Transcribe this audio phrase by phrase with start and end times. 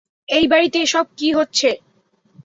[0.29, 1.69] এই বাড়িতে এসব কী হচ্ছে?